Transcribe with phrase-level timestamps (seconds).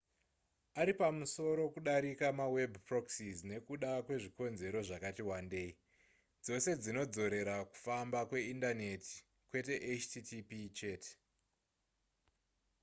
[0.79, 5.69] ari pamusoro kudarika maweb proxies nekuda kwezvikonzero zvakati wandei
[6.43, 9.13] dzose dzinodzorera kufamba kweindaneti
[9.49, 11.11] kwete http chete